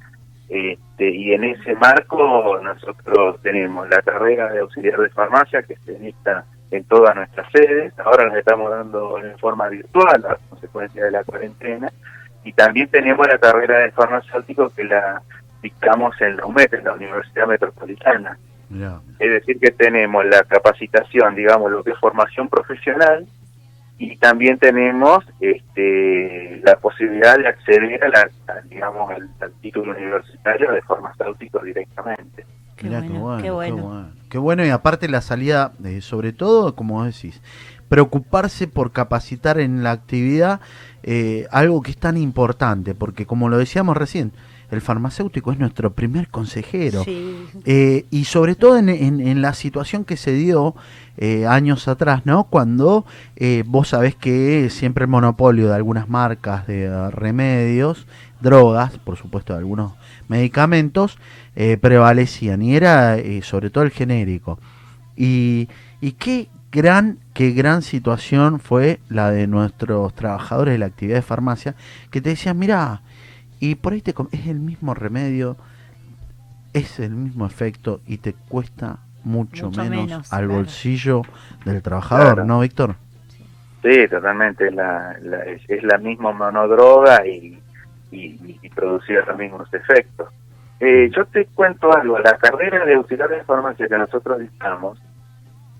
Este, 0.52 1.08
y 1.08 1.32
en 1.32 1.44
ese 1.44 1.74
marco 1.76 2.60
nosotros 2.62 3.40
tenemos 3.40 3.88
la 3.88 4.02
carrera 4.02 4.52
de 4.52 4.58
auxiliar 4.58 5.00
de 5.00 5.08
farmacia 5.08 5.62
que 5.62 5.76
se 5.76 5.94
dicta 5.94 6.44
en 6.70 6.84
todas 6.84 7.16
nuestras 7.16 7.50
sedes. 7.52 7.98
Ahora 7.98 8.26
las 8.26 8.36
estamos 8.36 8.70
dando 8.70 9.18
en 9.18 9.38
forma 9.38 9.70
virtual 9.70 10.22
a 10.28 10.36
consecuencia 10.50 11.06
de 11.06 11.10
la 11.10 11.24
cuarentena. 11.24 11.90
Y 12.44 12.52
también 12.52 12.86
tenemos 12.88 13.26
la 13.26 13.38
carrera 13.38 13.78
de 13.78 13.92
farmacéutico 13.92 14.68
que 14.68 14.84
la 14.84 15.22
dictamos 15.62 16.20
en 16.20 16.36
la 16.36 16.44
UMET, 16.44 16.74
en 16.74 16.84
la 16.84 16.92
Universidad 16.92 17.46
Metropolitana. 17.46 18.36
Es 19.18 19.30
decir, 19.30 19.58
que 19.58 19.70
tenemos 19.70 20.22
la 20.26 20.42
capacitación, 20.42 21.34
digamos, 21.34 21.70
lo 21.70 21.82
que 21.82 21.92
es 21.92 21.98
formación 21.98 22.50
profesional, 22.50 23.26
y 24.02 24.16
también 24.16 24.58
tenemos 24.58 25.24
este, 25.38 26.60
la 26.64 26.76
posibilidad 26.80 27.38
de 27.38 27.46
acceder 27.46 28.02
a 28.02 28.08
la, 28.08 28.30
a, 28.48 28.60
digamos, 28.62 29.08
al, 29.12 29.30
al 29.40 29.52
título 29.60 29.92
universitario 29.92 30.72
de 30.72 30.82
farmacéutico 30.82 31.60
directamente. 31.60 32.44
Qué 32.74 32.88
Mirá, 32.88 33.00
bueno, 33.00 33.40
qué 33.40 33.50
bueno. 33.52 34.10
Qué 34.28 34.38
bueno, 34.38 34.66
y 34.66 34.70
aparte 34.70 35.08
la 35.08 35.20
salida, 35.20 35.70
eh, 35.84 36.00
sobre 36.00 36.32
todo, 36.32 36.74
como 36.74 37.04
decís, 37.04 37.40
preocuparse 37.88 38.66
por 38.66 38.90
capacitar 38.90 39.60
en 39.60 39.84
la 39.84 39.92
actividad 39.92 40.60
eh, 41.04 41.46
algo 41.52 41.80
que 41.80 41.92
es 41.92 41.98
tan 41.98 42.16
importante, 42.16 42.96
porque 42.96 43.24
como 43.24 43.48
lo 43.48 43.58
decíamos 43.58 43.96
recién, 43.96 44.32
el 44.76 44.80
farmacéutico 44.82 45.52
es 45.52 45.58
nuestro 45.58 45.92
primer 45.92 46.28
consejero. 46.28 47.04
Sí. 47.04 47.36
Eh, 47.64 48.06
y 48.10 48.24
sobre 48.24 48.54
todo 48.54 48.76
en, 48.78 48.88
en- 48.88 49.20
en 49.20 49.42
la 49.42 49.54
situación 49.54 50.04
que 50.04 50.16
se 50.16 50.32
dio 50.32 50.74
eh, 51.18 51.46
años 51.46 51.88
atrás, 51.88 52.22
¿no? 52.24 52.44
Cuando 52.44 53.04
eh, 53.36 53.64
vos 53.66 53.88
sabés 53.88 54.14
que 54.14 54.68
siempre 54.70 55.04
el 55.04 55.10
monopolio 55.10 55.68
de 55.68 55.74
algunas 55.74 56.08
marcas 56.08 56.66
de 56.66 57.10
remedios, 57.10 58.06
drogas, 58.40 58.98
por 58.98 59.16
supuesto 59.16 59.52
de 59.52 59.58
algunos 59.60 59.92
medicamentos, 60.28 61.18
prevalecían 61.80 62.62
y 62.62 62.74
era 62.76 63.16
sobre 63.42 63.70
todo 63.70 63.84
el 63.84 63.90
genérico. 63.90 64.58
Y, 65.16 65.68
y 66.00 66.12
qué 66.12 66.48
gran, 66.72 67.18
qué 67.34 67.50
gran 67.50 67.82
situación 67.82 68.58
fue 68.58 69.00
la 69.08 69.30
de 69.30 69.46
nuestros 69.46 70.14
trabajadores 70.14 70.72
de 70.72 70.78
la 70.78 70.86
actividad 70.86 71.16
de 71.18 71.22
farmacia, 71.22 71.74
que 72.10 72.20
te 72.22 72.30
decían, 72.30 72.58
mira, 72.58 73.02
y 73.62 73.76
por 73.76 73.92
ahí 73.92 74.02
te 74.02 74.12
com- 74.12 74.26
es 74.32 74.48
el 74.48 74.58
mismo 74.58 74.92
remedio, 74.92 75.56
es 76.72 76.98
el 76.98 77.10
mismo 77.12 77.46
efecto 77.46 78.00
y 78.08 78.18
te 78.18 78.34
cuesta 78.48 78.98
mucho, 79.22 79.66
Mucho 79.66 79.82
menos, 79.84 80.06
menos, 80.08 80.32
al 80.32 80.46
claro. 80.46 80.54
bolsillo 80.54 81.22
del 81.64 81.80
trabajador, 81.80 82.34
Claro. 82.34 82.44
¿no, 82.44 82.58
Víctor? 82.58 82.96
Sí, 83.82 84.08
totalmente, 84.08 84.68
la, 84.72 85.16
la- 85.22 85.44
es, 85.44 85.62
es 85.68 85.82
la 85.84 85.98
misma 85.98 86.32
monodroga 86.32 87.24
y, 87.24 87.56
y, 88.10 88.58
y 88.62 88.68
producir 88.70 89.22
los 89.26 89.38
mismos 89.38 89.72
efectos. 89.72 90.28
Eh, 90.80 91.08
yo 91.14 91.24
te 91.26 91.46
cuento 91.54 91.96
algo, 91.96 92.18
la 92.18 92.36
carrera 92.38 92.84
de 92.84 92.94
auxiliar 92.94 93.28
de 93.28 93.44
farmacia 93.44 93.86
que 93.86 93.96
nosotros 93.96 94.40
dictamos, 94.40 95.00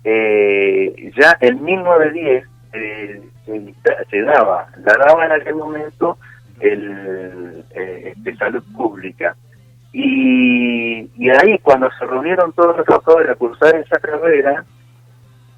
eh, 0.04 1.12
ya 1.18 1.36
en 1.40 1.64
1910 1.64 2.44
eh, 2.74 3.22
se, 3.44 3.74
se 4.10 4.22
daba, 4.22 4.68
la 4.84 4.94
daba 5.04 5.26
en 5.26 5.32
aquel 5.32 5.56
momento 5.56 6.18
el 6.62 7.64
eh, 7.71 8.14
de 8.16 8.37
salud 8.37 8.62
pública. 8.76 9.37
Y, 9.92 11.11
y 11.16 11.31
ahí 11.31 11.59
cuando 11.62 11.90
se 11.99 12.07
reunieron 12.07 12.52
todos 12.52 12.76
los 12.76 12.87
trabajadores 12.87 13.31
a 13.31 13.35
cursar 13.35 13.75
esa 13.76 13.99
carrera, 13.99 14.64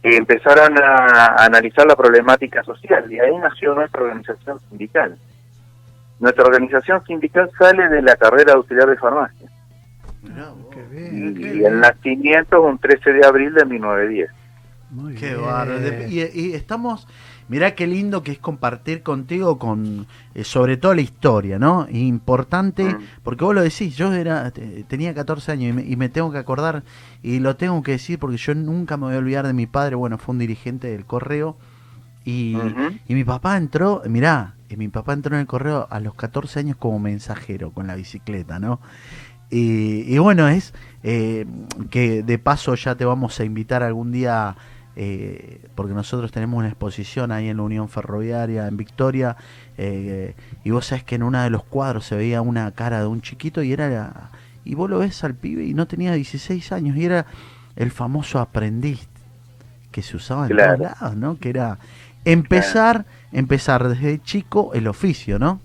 eh, 0.03 0.17
empezaron 0.17 0.77
a, 0.83 0.97
a 1.39 1.45
analizar 1.45 1.87
la 1.87 1.95
problemática 1.95 2.63
social 2.65 3.11
y 3.13 3.21
ahí 3.21 3.37
nació 3.39 3.75
nuestra 3.75 4.03
organización 4.03 4.59
sindical. 4.69 5.17
Nuestra 6.19 6.45
organización 6.45 7.05
sindical 7.05 7.51
sale 7.59 7.89
de 7.89 8.03
la 8.03 8.17
carrera 8.17 8.53
de 8.53 8.59
auxiliar 8.59 8.89
de 8.89 8.97
farmacia 8.97 9.49
Qué 10.71 10.81
y, 10.81 10.95
bien, 10.95 11.35
qué 11.35 11.55
y 11.57 11.65
el 11.65 11.81
nacimiento 11.81 12.57
es 12.57 12.73
un 12.73 12.79
13 12.79 13.13
de 13.13 13.27
abril 13.27 13.55
de 13.55 13.65
1910. 13.65 14.31
Muy 14.91 15.15
Qué 15.15 15.35
bien. 15.37 16.09
Y, 16.09 16.41
y 16.41 16.55
estamos, 16.55 17.09
mirá 17.49 17.75
qué 17.75 17.87
lindo 17.87 18.23
que 18.23 18.33
es 18.33 18.39
compartir 18.39 19.03
contigo 19.03 19.59
con, 19.59 20.07
eh, 20.35 20.45
sobre 20.45 20.77
todo 20.77 20.95
la 20.95 21.03
historia, 21.03 21.59
¿no? 21.59 21.87
Importante, 21.91 22.85
Mm. 22.85 22.99
porque 23.23 23.45
vos 23.45 23.55
lo 23.55 23.63
decís, 23.63 23.97
yo 23.97 24.13
era 24.13 24.51
te- 24.51 24.85
tenía 24.85 25.13
14 25.15 25.53
años 25.53 25.71
y 25.71 25.73
me, 25.73 25.83
y 25.85 25.97
me 25.97 26.09
tengo 26.09 26.31
que 26.33 26.39
acordar, 26.39 26.83
y 27.23 27.41
lo 27.41 27.57
tengo 27.57 27.83
que 27.83 27.93
decir 27.93 28.19
porque 28.19 28.37
yo 28.39 28.55
nunca 28.55 28.97
me 28.97 29.05
voy 29.07 29.15
a 29.15 29.19
olvidar 29.19 29.47
de 29.47 29.53
mi 29.53 29.67
padre, 29.67 29.95
bueno, 29.97 30.17
fue 30.19 30.33
un 30.33 30.39
dirigente 30.39 30.89
del 30.89 31.05
correo, 31.05 31.57
y, 32.27 32.57
mi 33.09 33.23
papá 33.25 33.57
entró, 33.59 34.03
mirá, 34.09 34.55
y 34.71 34.77
mi 34.77 34.89
papá 34.89 35.13
entró 35.13 35.35
en 35.35 35.41
el 35.43 35.47
correo 35.47 35.87
a 35.91 36.01
los 36.01 36.15
14 36.15 36.61
años 36.61 36.77
como 36.79 36.99
mensajero 36.99 37.71
con 37.73 37.87
la 37.87 37.95
bicicleta, 37.97 38.59
¿no? 38.59 38.81
Y, 39.51 40.03
y 40.13 40.17
bueno, 40.19 40.49
es 40.49 40.73
eh, 41.03 41.45
que 41.91 42.23
de 42.23 42.39
paso 42.39 42.75
ya 42.77 42.95
te 42.95 43.05
vamos 43.05 43.39
a 43.41 43.45
invitar 43.45 43.83
algún 43.83 44.11
día, 44.11 44.57
eh, 44.97 45.61
porque 45.75 45.93
nosotros 45.95 46.31
tenemos 46.33 46.59
una 46.59 46.69
exposición 46.69 47.33
ahí 47.33 47.49
en 47.49 47.57
la 47.59 47.63
Unión 47.65 47.89
Ferroviaria, 47.89 48.67
en 48.69 48.77
Victoria, 48.77 49.37
eh, 49.79 50.35
y 50.63 50.71
vos 50.71 50.87
sabés 50.87 51.05
que 51.05 51.15
en 51.17 51.23
uno 51.23 51.43
de 51.43 51.51
los 51.51 51.65
cuadros 51.65 52.05
se 52.07 52.17
veía 52.17 52.41
una 52.43 52.71
cara 52.73 53.01
de 53.01 53.07
un 53.07 53.21
chiquito 53.23 53.63
y 53.63 53.73
era... 53.73 53.89
la- 53.89 54.31
y 54.67 54.75
vos 54.75 54.89
lo 54.89 54.99
ves 55.01 55.23
al 55.25 55.35
pibe 55.35 55.65
y 55.65 55.75
no 55.75 55.87
tenía 55.87 56.15
16 56.15 56.73
años 56.73 56.97
y 56.97 57.05
era 57.05 57.27
el 57.77 57.91
famoso 57.91 58.39
aprendiz 58.39 59.07
que 59.93 60.01
se 60.01 60.17
usaba 60.17 60.47
en 60.47 60.53
Claro. 60.57 60.79
todos 60.79 61.01
lados, 61.03 61.17
¿no? 61.17 61.39
Que 61.39 61.51
era 61.51 61.77
empezar, 62.25 63.05
empezar 63.31 63.87
desde 63.89 64.23
chico 64.23 64.71
el 64.73 64.89
oficio, 64.89 65.39
¿no? 65.39 65.61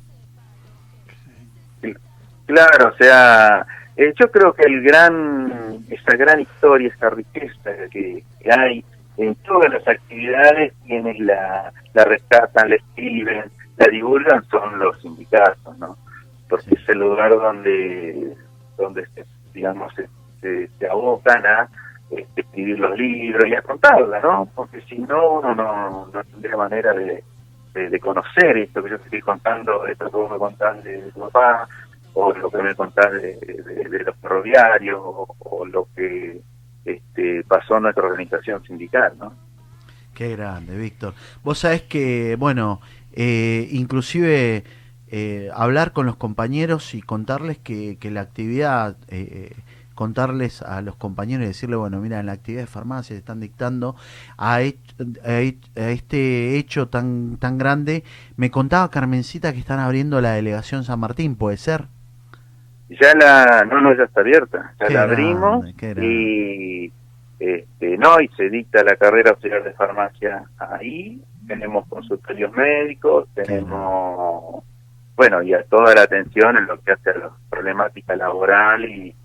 Claro, 2.45 2.89
o 2.93 2.97
sea, 2.97 3.65
eh, 3.95 4.11
yo 4.19 4.29
creo 4.31 4.53
que 4.53 4.63
el 4.63 4.81
gran, 4.81 5.83
esa 5.89 6.17
gran 6.17 6.39
historia, 6.41 6.87
esa 6.93 7.09
riqueza 7.11 7.71
que, 7.91 8.23
que 8.41 8.51
hay 8.51 8.83
en 9.19 9.35
todas 9.35 9.71
las 9.71 9.85
actividades, 9.85 10.73
quienes 10.85 11.19
la, 11.19 11.73
la 11.93 12.05
rescatan, 12.05 12.69
la 12.69 12.75
escriben, 12.75 13.51
la 13.77 13.87
divulgan, 13.87 14.43
son 14.45 14.79
los 14.79 14.99
sindicatos, 15.01 15.77
¿no? 15.77 15.97
Porque 16.47 16.75
es 16.75 16.89
el 16.89 16.99
lugar 16.99 17.31
donde, 17.31 18.33
donde 18.77 19.05
se, 19.07 19.25
digamos, 19.53 19.93
se, 19.93 20.69
se, 20.69 20.89
abocan 20.89 21.45
a 21.45 21.67
este, 22.11 22.41
escribir 22.41 22.79
los 22.79 22.97
libros 22.97 23.45
y 23.45 23.55
a 23.55 23.61
contarla, 23.61 24.21
¿no? 24.21 24.49
Porque 24.55 24.79
si 24.81 24.97
no, 24.99 25.39
uno 25.39 25.53
no, 25.53 26.07
no 26.13 26.23
tendría 26.23 26.55
manera 26.55 26.93
de, 26.93 27.21
de, 27.73 27.99
conocer 27.99 28.57
esto 28.57 28.81
que 28.81 28.89
yo 28.89 28.95
estoy 28.95 29.19
contando, 29.19 29.85
esto 29.85 30.09
que 30.09 30.15
vos 30.15 30.31
me 30.31 30.37
contás 30.37 30.81
de, 30.81 31.11
tu 31.11 31.19
papá, 31.19 31.67
o 32.13 32.31
lo 32.33 32.49
que 32.49 32.63
me 32.63 32.73
contás 32.73 33.11
de, 33.11 33.35
de- 33.35 34.03
los 34.05 34.15
ferroviarios, 34.15 35.01
o 35.01 35.65
lo 35.65 35.87
que 35.93 36.41
este, 36.89 37.43
pasó 37.43 37.77
en 37.77 37.83
nuestra 37.83 38.05
organización 38.05 38.63
sindical, 38.63 39.13
¿no? 39.19 39.33
Qué 40.13 40.35
grande, 40.35 40.77
Víctor. 40.77 41.13
Vos 41.43 41.59
sabés 41.59 41.83
que, 41.83 42.35
bueno, 42.37 42.81
eh, 43.13 43.69
inclusive 43.71 44.63
eh, 45.07 45.49
hablar 45.53 45.93
con 45.93 46.05
los 46.05 46.17
compañeros 46.17 46.93
y 46.93 47.01
contarles 47.01 47.57
que, 47.57 47.97
la 48.03 48.21
actividad, 48.21 48.97
eh, 49.07 49.55
contarles 49.95 50.61
a 50.61 50.81
los 50.81 50.95
compañeros 50.95 51.45
y 51.45 51.47
decirle, 51.47 51.75
bueno, 51.77 51.99
mira, 51.99 52.19
en 52.19 52.25
la 52.25 52.33
actividad 52.33 52.61
de 52.63 52.67
farmacia 52.67 53.15
se 53.15 53.19
están 53.19 53.39
dictando 53.39 53.95
a, 54.37 54.55
a 54.55 54.57
a 54.57 55.39
este 55.89 56.57
hecho 56.57 56.89
tan, 56.89 57.37
tan 57.37 57.57
grande. 57.57 58.03
Me 58.35 58.51
contaba 58.51 58.91
Carmencita 58.91 59.53
que 59.53 59.59
están 59.59 59.79
abriendo 59.79 60.19
la 60.21 60.31
delegación 60.33 60.83
San 60.83 60.99
Martín, 60.99 61.35
¿puede 61.35 61.57
ser? 61.57 61.87
Ya 62.89 63.13
la, 63.13 63.65
no, 63.65 63.81
no, 63.81 63.93
ya 63.95 64.03
está 64.05 64.21
abierta, 64.21 64.73
ya 64.79 64.87
Qué 64.87 64.93
la 64.93 65.03
abrimos 65.03 65.65
grande. 65.77 66.05
y, 66.05 66.91
este, 67.39 67.97
no, 67.97 68.19
y 68.19 68.27
se 68.29 68.49
dicta 68.49 68.83
la 68.83 68.95
carrera 68.95 69.31
auxiliar 69.31 69.63
de 69.63 69.73
farmacia 69.73 70.43
ahí, 70.57 71.21
tenemos 71.47 71.87
consultorios 71.87 72.51
médicos, 72.53 73.27
tenemos, 73.35 74.63
bueno, 75.15 75.41
y 75.43 75.53
a 75.53 75.63
toda 75.63 75.93
la 75.95 76.01
atención 76.03 76.57
en 76.57 76.65
lo 76.65 76.79
que 76.81 76.91
hace 76.93 77.11
a 77.11 77.17
la 77.17 77.29
problemática 77.49 78.15
laboral 78.15 78.83
y, 78.85 79.15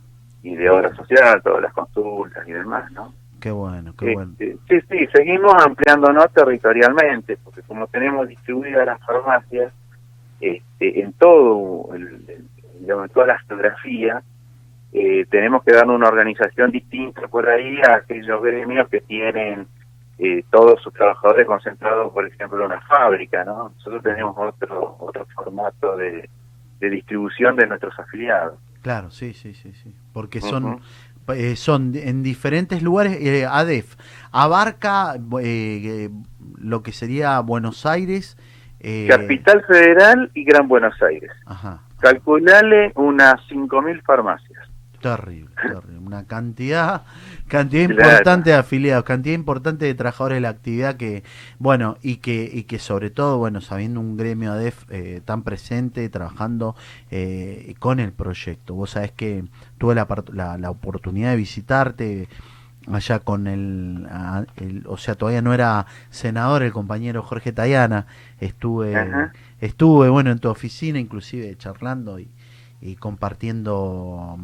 y 0.43 0.55
de 0.57 0.69
obra 0.71 0.95
social, 0.95 1.41
todas 1.43 1.63
las 1.63 1.73
consultas 1.73 2.47
y 2.47 2.53
demás, 2.53 2.91
¿no? 2.93 3.15
Qué 3.41 3.51
bueno, 3.51 3.95
qué 3.99 4.13
bueno. 4.15 4.33
Este, 4.39 4.57
sí, 4.69 4.87
sí, 4.91 5.07
seguimos 5.13 5.55
ampliándonos 5.65 6.31
territorialmente, 6.33 7.37
porque 7.43 7.63
como 7.63 7.87
tenemos 7.89 8.29
distribuidas 8.29 8.87
las 8.87 9.01
farmacias 9.01 9.73
este, 10.41 11.01
en 11.01 11.13
todo, 11.15 11.95
el, 11.95 12.25
el- 12.29 12.45
digamos, 12.85 13.07
en 13.09 13.13
toda 13.15 13.27
la 13.27 13.39
geografía, 13.41 14.23
eh, 14.93 15.27
tenemos 15.31 15.65
que 15.65 15.73
darle 15.73 15.93
una 15.95 16.09
organización 16.09 16.71
distinta 16.71 17.23
por 17.29 17.49
ahí 17.49 17.79
a 17.83 17.97
aquellos 17.97 18.41
gremios 18.43 18.89
que 18.89 19.01
tienen 19.01 19.67
eh, 20.19 20.45
todos 20.51 20.81
sus 20.83 20.93
trabajadores 20.93 21.47
concentrados, 21.47 22.13
por 22.13 22.25
ejemplo, 22.27 22.61
en 22.61 22.67
una 22.67 22.81
fábrica, 22.83 23.45
¿no? 23.45 23.73
Nosotros 23.77 24.03
tenemos 24.03 24.37
otro 24.39 24.97
otro 25.01 25.27
formato 25.35 25.97
de, 25.97 26.29
de 26.79 26.91
distribución 26.91 27.57
de 27.57 27.67
nuestros 27.67 27.99
afiliados. 27.99 28.59
Claro, 28.83 29.11
sí, 29.11 29.33
sí, 29.33 29.55
sí, 29.55 29.73
sí. 29.73 29.93
Porque 30.13 30.41
son, 30.41 30.79
eh, 31.29 31.57
son 31.57 31.93
en 31.97 32.23
diferentes 32.23 32.83
lugares. 32.83 33.17
eh, 33.21 33.47
ADEF 33.51 33.97
abarca 34.31 35.15
eh, 35.41 35.81
eh, 35.85 36.11
lo 36.59 36.83
que 36.83 36.93
sería 36.93 37.41
Buenos 37.41 37.87
Aires. 37.87 38.37
eh, 38.81 39.09
Capital 39.09 39.65
Federal 39.67 40.31
y 40.35 40.45
Gran 40.45 40.69
Buenos 40.69 41.01
Aires. 41.03 41.33
Ajá. 41.47 41.81
Calculale 42.05 42.93
unas 42.97 43.35
5.000 43.49 44.03
farmacias. 44.03 44.69
Terrible, 45.01 45.51
terrible. 45.57 45.99
Una 45.99 46.25
cantidad, 46.25 47.03
cantidad 47.47 47.87
Claro. 47.89 48.03
importante 48.11 48.51
de 48.51 48.57
afiliados, 48.57 49.05
cantidad 49.05 49.35
importante 49.35 49.85
de 49.85 49.95
trabajadores 49.95 50.37
de 50.37 50.41
la 50.41 50.49
actividad 50.49 50.97
que, 50.97 51.25
bueno, 51.59 51.97
y 52.03 52.17
que, 52.17 52.49
y 52.51 52.63
que 52.65 52.79
sobre 52.79 53.11
todo, 53.11 53.37
bueno, 53.39 53.61
sabiendo 53.61 54.01
un 54.01 54.17
gremio 54.17 54.53
ADEF 54.53 54.85
eh, 54.91 55.21
tan 55.25 55.43
presente, 55.43 56.09
trabajando 56.09 56.75
eh, 57.11 57.75
con 57.81 58.01
el 58.01 58.13
proyecto. 58.13 58.75
Vos 58.75 58.91
sabés 58.93 59.13
que 59.13 59.45
tuve 59.77 59.95
la, 59.95 60.09
part- 60.09 60.33
la, 60.33 60.57
la 60.57 60.71
oportunidad 60.71 61.31
de 61.33 61.37
visitarte 61.37 62.29
allá 62.91 63.19
con 63.21 63.47
el, 63.47 64.07
o 64.87 64.97
sea, 64.99 65.15
todavía 65.15 65.41
no 65.43 65.55
era 65.55 65.87
senador 66.11 66.63
el 66.63 66.73
compañero 66.73 67.23
Jorge 67.23 67.53
Tayana, 67.53 68.07
estuve, 68.41 68.95
Ajá. 68.97 69.33
Estuve, 69.67 70.09
bueno, 70.09 70.31
en 70.31 70.39
tu 70.39 70.49
oficina, 70.49 70.99
inclusive 70.99 71.57
charlando 71.57 72.19
y, 72.19 72.29
y 72.81 72.97
compartiendo 72.97 74.39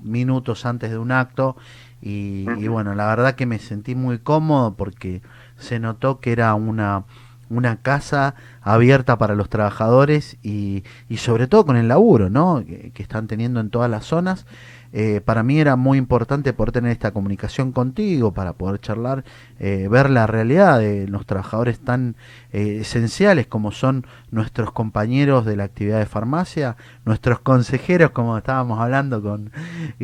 minutos 0.00 0.64
antes 0.66 0.90
de 0.90 0.98
un 0.98 1.12
acto. 1.12 1.56
Y, 2.00 2.46
y 2.58 2.68
bueno, 2.68 2.94
la 2.94 3.06
verdad 3.06 3.34
que 3.34 3.46
me 3.46 3.58
sentí 3.58 3.94
muy 3.94 4.18
cómodo 4.18 4.74
porque 4.74 5.22
se 5.56 5.78
notó 5.78 6.20
que 6.20 6.32
era 6.32 6.54
una 6.54 7.04
una 7.52 7.76
casa 7.76 8.34
abierta 8.62 9.18
para 9.18 9.34
los 9.34 9.48
trabajadores 9.48 10.36
y, 10.42 10.84
y 11.08 11.18
sobre 11.18 11.46
todo 11.46 11.66
con 11.66 11.76
el 11.76 11.88
laburo 11.88 12.30
¿no? 12.30 12.64
que, 12.64 12.92
están 13.02 13.26
teniendo 13.26 13.60
en 13.60 13.70
todas 13.70 13.90
las 13.90 14.04
zonas. 14.04 14.46
Eh, 14.94 15.22
para 15.24 15.42
mí 15.42 15.58
era 15.58 15.76
muy 15.76 15.96
importante 15.96 16.52
poder 16.52 16.72
tener 16.72 16.92
esta 16.92 17.12
comunicación 17.12 17.72
contigo 17.72 18.32
para 18.32 18.52
poder 18.52 18.78
charlar, 18.78 19.24
eh, 19.58 19.88
ver 19.90 20.10
la 20.10 20.26
realidad 20.26 20.80
de 20.80 21.08
los 21.08 21.24
trabajadores 21.24 21.80
tan 21.80 22.14
eh, 22.52 22.80
esenciales 22.82 23.46
como 23.46 23.72
son 23.72 24.06
nuestros 24.30 24.70
compañeros 24.72 25.46
de 25.46 25.56
la 25.56 25.64
actividad 25.64 25.98
de 25.98 26.04
farmacia, 26.04 26.76
nuestros 27.06 27.40
consejeros, 27.40 28.10
como 28.10 28.36
estábamos 28.36 28.80
hablando 28.80 29.22
con 29.22 29.50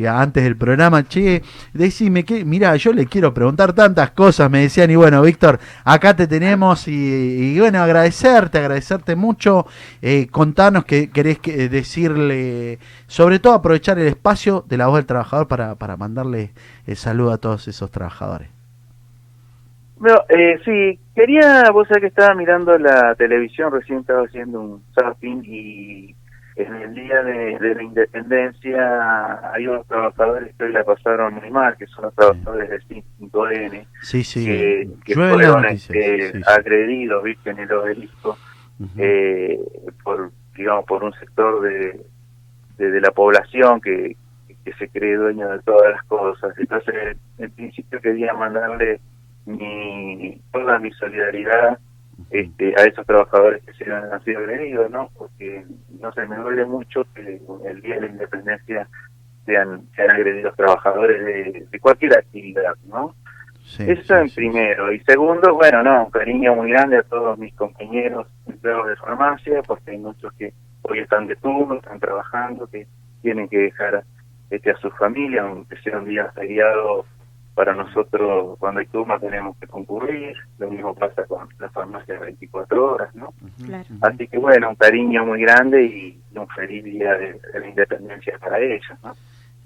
antes 0.07 0.43
del 0.43 0.57
programa. 0.57 1.07
Che, 1.07 1.43
decime 1.73 2.25
que, 2.25 2.43
mira, 2.43 2.75
yo 2.75 2.91
le 2.91 3.05
quiero 3.05 3.31
preguntar 3.31 3.73
tantas 3.73 4.09
cosas, 4.11 4.49
me 4.49 4.61
decían, 4.61 4.89
y 4.89 4.95
bueno, 4.95 5.21
Víctor, 5.21 5.59
acá 5.83 6.15
te 6.15 6.25
tenemos 6.25 6.87
y, 6.87 6.91
y 7.39 7.59
bueno, 7.59 7.79
agradecerte, 7.81 8.57
agradecerte 8.57 9.15
mucho. 9.15 9.65
Eh, 10.01 10.27
contanos 10.29 10.83
que 10.83 11.09
querés 11.09 11.39
que, 11.39 11.69
decirle, 11.69 12.79
sobre 13.07 13.39
todo 13.39 13.53
aprovechar 13.53 13.97
el 13.97 14.07
espacio 14.07 14.63
de 14.67 14.77
la 14.77 14.87
voz 14.87 14.97
del 14.97 15.05
trabajador 15.05 15.47
para, 15.47 15.75
para 15.75 15.95
mandarle 15.95 16.51
el 16.85 16.95
saludo 16.97 17.31
a 17.31 17.37
todos 17.37 17.67
esos 17.67 17.89
trabajadores. 17.91 18.49
Bueno, 19.97 20.19
eh, 20.29 20.59
sí, 20.63 20.99
quería, 21.13 21.69
vos 21.71 21.87
sabés 21.87 22.01
que 22.01 22.07
estaba 22.07 22.33
mirando 22.33 22.77
la 22.77 23.15
televisión, 23.15 23.71
recién 23.71 23.99
estaba 23.99 24.23
haciendo 24.23 24.61
un 24.61 24.83
zapping 24.93 25.43
y 25.45 26.15
en 26.59 26.75
el 26.75 26.93
día 26.93 27.23
de, 27.23 27.57
de 27.57 27.75
la 27.75 27.83
independencia 27.83 29.51
hay 29.53 29.67
unos 29.67 29.87
trabajadores 29.87 30.53
que 30.57 30.65
hoy 30.65 30.73
la 30.73 30.83
pasaron 30.83 31.35
muy 31.35 31.49
mal, 31.49 31.77
que 31.77 31.87
son 31.87 32.05
los 32.05 32.15
trabajadores 32.15 32.83
5N, 32.89 33.85
Sí, 34.01 34.23
sí, 34.23 34.45
que, 34.45 34.89
que 35.05 35.15
llueven 35.15 35.39
las 35.39 35.51
fueron 35.51 35.65
este, 35.65 36.41
agredidos, 36.45 37.23
viste, 37.23 37.49
en 37.51 37.59
el 37.59 37.71
obelisco, 37.71 38.37
eh, 38.97 39.57
por, 40.03 40.31
digamos, 40.55 40.85
por 40.85 41.03
un 41.03 41.13
sector 41.13 41.61
de, 41.61 42.05
de, 42.77 42.91
de 42.91 43.01
la 43.01 43.11
población 43.11 43.79
que, 43.79 44.17
que 44.65 44.73
se 44.73 44.89
cree 44.89 45.15
dueño 45.15 45.49
de 45.49 45.59
todas 45.59 45.91
las 45.91 46.03
cosas. 46.03 46.53
Entonces, 46.57 47.17
en 47.37 47.51
principio 47.51 48.01
quería 48.01 48.33
mandarle 48.33 48.99
mi, 49.45 50.41
toda 50.51 50.77
mi 50.79 50.91
solidaridad 50.91 51.79
este, 52.29 52.73
a 52.77 52.85
esos 52.85 53.05
trabajadores 53.05 53.63
que 53.63 53.73
se 53.73 53.91
han, 53.91 54.11
han 54.11 54.23
sido 54.23 54.39
agredidos, 54.39 54.89
¿no? 54.91 55.09
Porque 55.17 55.65
no 55.99 56.11
se 56.13 56.25
me 56.27 56.37
duele 56.37 56.65
mucho 56.65 57.05
que 57.13 57.41
el 57.65 57.81
día 57.81 57.95
de 57.95 58.01
la 58.01 58.07
independencia 58.07 58.87
sean, 59.45 59.87
sean 59.95 60.11
agredidos 60.11 60.55
trabajadores 60.55 61.25
de, 61.25 61.67
de 61.69 61.79
cualquier 61.79 62.17
actividad, 62.17 62.75
¿no? 62.87 63.15
Sí, 63.63 63.83
Eso 63.87 64.01
sí, 64.03 64.13
en 64.13 64.29
sí. 64.29 64.35
primero. 64.35 64.91
Y 64.91 64.99
segundo, 65.01 65.53
bueno, 65.55 65.83
no, 65.83 66.05
un 66.05 66.11
cariño 66.11 66.55
muy 66.55 66.71
grande 66.71 66.97
a 66.97 67.03
todos 67.03 67.37
mis 67.37 67.53
compañeros 67.53 68.27
empleados 68.47 68.87
de 68.87 68.95
farmacia, 68.95 69.61
porque 69.63 69.91
hay 69.91 69.97
muchos 69.99 70.33
que 70.33 70.53
hoy 70.83 70.99
están 70.99 71.27
de 71.27 71.35
turno, 71.35 71.75
están 71.75 71.99
trabajando, 71.99 72.67
que 72.67 72.87
tienen 73.21 73.47
que 73.47 73.57
dejar 73.59 74.03
este, 74.49 74.71
a 74.71 74.77
su 74.77 74.89
familia, 74.91 75.43
aunque 75.43 75.77
sea 75.81 75.99
un 75.99 76.05
día 76.05 76.31
feriado, 76.31 77.05
para 77.53 77.73
nosotros 77.73 78.57
cuando 78.59 78.79
hay 78.79 78.87
turno 78.87 79.19
tenemos 79.19 79.57
que 79.57 79.67
concurrir, 79.67 80.35
lo 80.57 80.69
mismo 80.69 80.93
pasa 80.95 81.25
con 81.25 81.49
las 81.59 81.71
farmacias 81.71 82.19
24 82.19 82.93
horas, 82.93 83.15
¿no? 83.15 83.33
Claro. 83.65 83.87
Así 84.01 84.27
que 84.27 84.37
bueno, 84.37 84.69
un 84.69 84.75
cariño 84.75 85.25
muy 85.25 85.41
grande 85.41 85.83
y 85.83 86.21
un 86.37 86.47
feliz 86.47 86.83
día 86.83 87.13
de, 87.15 87.33
de 87.33 87.59
la 87.59 87.67
independencia 87.67 88.37
para 88.39 88.59
ellos, 88.59 88.97
¿no? 89.03 89.13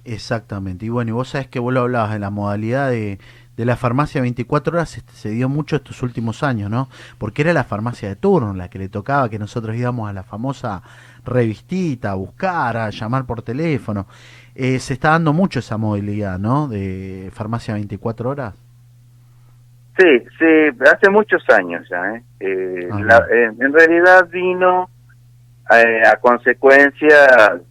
Exactamente. 0.06 0.86
Y 0.86 0.90
bueno, 0.90 1.10
y 1.10 1.14
vos 1.14 1.30
sabés 1.30 1.48
que 1.48 1.60
vos 1.60 1.74
lo 1.74 1.82
hablabas 1.82 2.14
de 2.14 2.20
la 2.20 2.30
modalidad 2.30 2.90
de, 2.90 3.20
de 3.58 3.66
la 3.66 3.76
farmacia 3.76 4.22
24 4.22 4.74
horas, 4.76 4.98
este, 4.98 5.14
se 5.14 5.30
dio 5.30 5.48
mucho 5.50 5.76
estos 5.76 6.02
últimos 6.02 6.42
años, 6.44 6.70
¿no? 6.72 6.90
Porque 7.18 7.44
era 7.44 7.54
la 7.54 7.64
farmacia 7.64 8.10
de 8.10 8.16
turno, 8.16 8.54
la 8.54 8.70
que 8.70 8.80
le 8.80 8.90
tocaba 8.90 9.30
que 9.30 9.38
nosotros 9.38 9.76
íbamos 9.76 10.10
a 10.10 10.14
la 10.14 10.24
famosa 10.24 10.82
revistita, 11.26 12.12
a 12.12 12.16
buscar, 12.16 12.78
a 12.78 12.90
llamar 12.90 13.26
por 13.26 13.42
teléfono. 13.44 14.08
Eh, 14.56 14.80
se 14.80 14.94
está 14.94 15.10
dando 15.12 15.34
mucho 15.34 15.60
esa 15.60 15.78
modalidad, 15.78 16.40
¿no? 16.40 16.68
De 16.68 17.30
farmacia 17.34 17.74
24 17.76 18.30
horas. 18.30 18.56
Sí, 19.98 20.06
sí, 20.40 20.46
hace 20.92 21.10
muchos 21.12 21.44
años 21.50 21.88
ya. 21.90 22.16
¿eh? 22.16 22.24
Eh, 22.40 22.88
Ajá. 22.92 23.04
la- 23.04 23.26
eh, 23.32 23.52
en 23.60 23.74
realidad 23.74 24.28
vino 24.32 24.90
eh, 25.72 26.02
a 26.06 26.16
consecuencia 26.18 27.62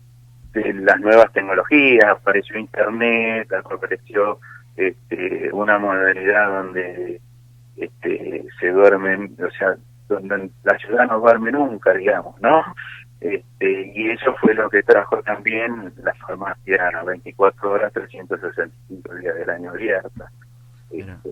de 0.52 0.72
las 0.74 1.00
nuevas 1.00 1.32
tecnologías, 1.32 2.04
apareció 2.10 2.58
Internet, 2.58 3.48
apareció 3.52 4.38
este, 4.76 5.50
una 5.52 5.78
modalidad 5.78 6.62
donde 6.62 7.20
este, 7.76 8.44
se 8.60 8.70
duermen, 8.70 9.36
o 9.44 9.50
sea, 9.50 9.76
donde 10.08 10.50
la 10.64 10.76
ciudad 10.78 11.06
no 11.06 11.20
duerme 11.20 11.52
nunca, 11.52 11.92
digamos, 11.92 12.40
¿no? 12.40 12.62
Este, 13.20 13.92
y 13.94 14.10
eso 14.10 14.34
fue 14.40 14.54
lo 14.54 14.68
que 14.68 14.82
trajo 14.82 15.22
también 15.22 15.92
la 16.02 16.12
farmacia 16.14 16.90
24 17.06 17.70
horas, 17.70 17.92
365 17.92 19.14
días 19.14 19.34
del 19.36 19.50
año 19.50 19.70
abierta. 19.70 20.30
Este, 20.90 21.30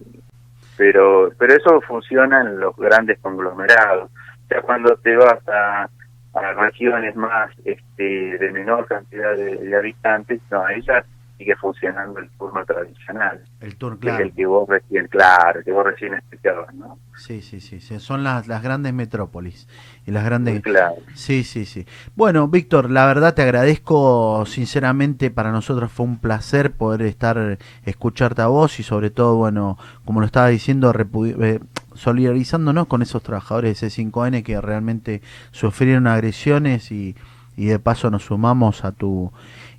pero 0.76 1.30
pero 1.36 1.52
eso 1.52 1.80
funciona 1.82 2.42
en 2.42 2.60
los 2.60 2.76
grandes 2.76 3.18
conglomerados. 3.18 4.08
O 4.10 4.48
sea, 4.48 4.62
cuando 4.62 4.96
te 4.98 5.16
vas 5.16 5.46
a, 5.48 5.90
a 6.34 6.52
regiones 6.54 7.16
más 7.16 7.50
este, 7.64 8.38
de 8.38 8.52
menor 8.52 8.86
cantidad 8.86 9.36
de, 9.36 9.56
de 9.56 9.76
habitantes, 9.76 10.40
no, 10.50 10.62
ya 10.82 11.04
sigue 11.40 11.56
funcionando 11.56 12.20
el 12.20 12.28
turno 12.36 12.62
tradicional, 12.66 13.40
El 13.60 13.78
que 13.78 13.86
es 13.86 13.98
claro. 13.98 14.24
el 14.24 14.32
que 14.34 14.44
vos 14.44 14.68
recién, 14.68 15.08
claro, 15.08 15.64
que 15.64 15.72
vos 15.72 15.84
recién 15.86 16.12
explicabas, 16.12 16.74
¿no? 16.74 16.98
Sí, 17.16 17.40
sí, 17.40 17.62
sí, 17.62 17.80
sí. 17.80 17.98
Son 17.98 18.22
las, 18.22 18.46
las 18.46 18.62
grandes 18.62 18.92
metrópolis. 18.92 19.66
Y 20.06 20.10
las 20.10 20.22
grandes... 20.22 20.60
Claro. 20.60 20.96
Sí, 21.14 21.42
sí, 21.44 21.64
sí. 21.64 21.86
Bueno, 22.14 22.46
Víctor, 22.48 22.90
la 22.90 23.06
verdad 23.06 23.32
te 23.32 23.40
agradezco 23.40 24.44
sinceramente, 24.44 25.30
para 25.30 25.50
nosotros 25.50 25.90
fue 25.90 26.04
un 26.04 26.18
placer 26.18 26.72
poder 26.72 27.02
estar, 27.02 27.56
escucharte 27.86 28.42
a 28.42 28.48
vos 28.48 28.78
y 28.78 28.82
sobre 28.82 29.08
todo, 29.08 29.36
bueno, 29.36 29.78
como 30.04 30.20
lo 30.20 30.26
estaba 30.26 30.48
diciendo, 30.48 30.92
eh, 30.94 31.60
solidarizándonos 31.94 32.86
con 32.86 33.00
esos 33.00 33.22
trabajadores 33.22 33.80
de 33.80 33.86
C5N 33.86 34.42
que 34.42 34.60
realmente 34.60 35.22
sufrieron 35.52 36.06
agresiones 36.06 36.92
y, 36.92 37.16
y 37.56 37.64
de 37.64 37.78
paso 37.78 38.10
nos 38.10 38.24
sumamos 38.24 38.84
a 38.84 38.92
tu, 38.92 39.32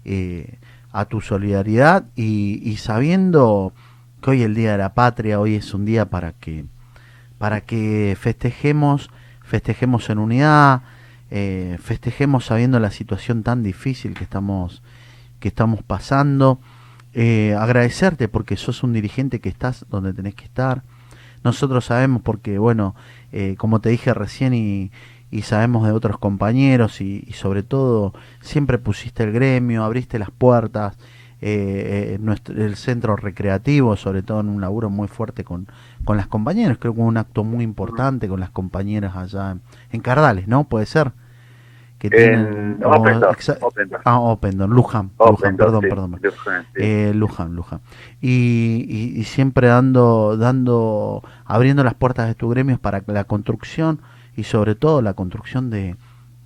eh, 0.06 0.58
a 0.92 1.06
tu 1.06 1.22
solidaridad 1.22 2.06
y, 2.16 2.76
sabiendo 2.78 3.74
que 4.22 4.32
hoy 4.32 4.44
el 4.44 4.56
Día 4.56 4.74
de 4.74 4.78
la 4.78 4.94
Patria, 4.94 5.40
hoy 5.40 5.56
es 5.56 5.74
un 5.74 5.86
día 5.86 6.10
para 6.10 6.34
que, 6.34 6.66
para 7.38 7.62
que 7.62 8.16
festejemos, 8.20 9.10
festejemos 9.42 10.10
en 10.10 10.20
unidad, 10.20 10.84
eh, 11.32 11.78
festejemos 11.82 12.46
sabiendo 12.46 12.80
la 12.80 12.92
situación 12.92 13.44
tan 13.44 13.64
difícil 13.64 14.14
que 14.14 14.24
estamos, 14.24 14.84
que 15.40 15.48
estamos 15.48 15.82
pasando. 15.84 16.60
Eh, 17.14 17.56
agradecerte 17.60 18.30
porque 18.30 18.56
sos 18.56 18.84
un 18.84 18.94
dirigente 18.94 19.42
que 19.42 19.50
estás 19.50 19.86
donde 19.90 20.14
tenés 20.14 20.36
que 20.36 20.46
estar. 20.46 20.84
Nosotros 21.44 21.86
sabemos 21.86 22.22
porque, 22.22 22.60
bueno, 22.60 22.96
eh, 23.32 23.56
como 23.58 23.82
te 23.82 23.90
dije 23.90 24.14
recién 24.14 24.54
y, 24.54 24.92
y 25.32 25.44
sabemos 25.44 25.86
de 25.86 25.94
otros 25.94 26.18
compañeros 26.18 27.02
y, 27.02 27.24
y 27.26 27.34
sobre 27.34 27.64
todo 27.64 28.14
siempre 28.42 28.78
pusiste 28.78 29.24
el 29.24 29.32
gremio, 29.32 29.84
abriste 29.84 30.20
las 30.20 30.30
puertas, 30.32 30.98
eh, 31.44 32.14
eh, 32.14 32.18
nuestro, 32.20 32.54
el 32.64 32.76
centro 32.76 33.16
recreativo, 33.16 33.96
sobre 33.96 34.22
todo 34.22 34.42
en 34.42 34.50
un 34.50 34.62
laburo 34.62 34.90
muy 34.92 35.08
fuerte 35.08 35.44
con, 35.44 35.68
con 36.06 36.18
las 36.18 36.28
compañeras, 36.28 36.78
creo 36.80 36.94
que 36.94 37.00
un 37.02 37.18
acto 37.18 37.44
muy 37.44 37.64
importante 37.64 38.28
con 38.28 38.40
las 38.40 38.52
compañeras 38.52 39.16
allá 39.16 39.52
en, 39.52 39.62
en 39.92 40.02
Cardales, 40.02 40.48
¿no? 40.48 40.66
Puede 40.66 40.86
ser. 40.86 41.14
Que 41.98 42.08
En 42.08 42.80
o- 42.84 42.90
Open 42.96 43.20
Door, 43.20 43.38
exa- 43.38 43.58
Open 43.62 43.90
Door. 43.90 44.02
Ah, 44.06 44.18
Luján, 44.68 45.12
Open 45.18 45.52
Luján, 45.52 45.58
Door, 45.58 45.58
perdón, 45.58 45.82
sí, 45.82 45.88
perdón. 45.90 46.20
Luján, 46.22 46.64
sí. 46.64 46.82
Eh, 46.82 47.12
Luján, 47.14 47.56
Luján. 47.56 47.82
Y, 48.22 48.86
y- 48.90 49.20
y 49.20 49.24
siempre 49.24 49.68
dando, 49.68 50.36
dando, 50.36 51.24
abriendo 51.46 51.84
las 51.84 51.94
puertas 51.94 52.28
de 52.28 52.34
tu 52.36 52.50
gremios 52.50 52.80
para 52.80 53.04
la 53.06 53.24
construcción 53.26 54.02
y 54.36 54.44
sobre 54.44 54.76
todo 54.76 55.02
la 55.02 55.14
construcción 55.14 55.70
de, 55.70 55.96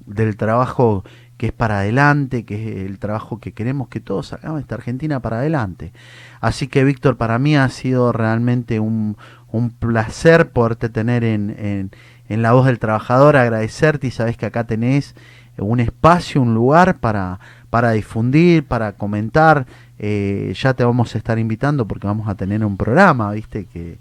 del 0.05 0.37
trabajo 0.37 1.03
que 1.37 1.47
es 1.47 1.51
para 1.51 1.79
adelante, 1.79 2.45
que 2.45 2.55
es 2.55 2.89
el 2.89 2.97
trabajo 2.97 3.39
que 3.39 3.51
queremos 3.51 3.89
que 3.89 3.99
todos 3.99 4.31
hagamos 4.31 4.61
esta 4.61 4.75
Argentina 4.75 5.19
para 5.19 5.39
adelante. 5.39 5.91
Así 6.39 6.67
que 6.67 6.83
Víctor, 6.83 7.17
para 7.17 7.39
mí 7.39 7.57
ha 7.57 7.67
sido 7.69 8.11
realmente 8.11 8.79
un, 8.79 9.17
un 9.51 9.69
placer 9.69 10.49
poderte 10.51 10.89
tener 10.89 11.23
en, 11.23 11.49
en, 11.59 11.91
en 12.29 12.41
la 12.41 12.53
voz 12.53 12.65
del 12.65 12.79
trabajador, 12.79 13.35
agradecerte 13.35 14.07
y 14.07 14.11
sabes 14.11 14.37
que 14.37 14.45
acá 14.45 14.63
tenés 14.63 15.15
un 15.57 15.79
espacio, 15.79 16.41
un 16.41 16.53
lugar 16.53 16.97
para, 16.97 17.39
para 17.69 17.91
difundir, 17.91 18.63
para 18.65 18.93
comentar. 18.93 19.65
Eh, 19.99 20.53
ya 20.55 20.73
te 20.73 20.83
vamos 20.83 21.15
a 21.15 21.17
estar 21.17 21.39
invitando 21.39 21.87
porque 21.87 22.07
vamos 22.07 22.27
a 22.27 22.35
tener 22.35 22.63
un 22.65 22.77
programa, 22.77 23.31
viste, 23.31 23.65
que, 23.65 23.97